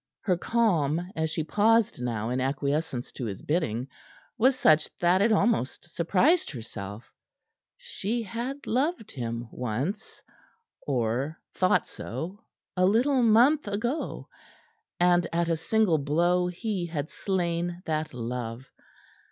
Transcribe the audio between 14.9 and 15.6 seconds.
and at a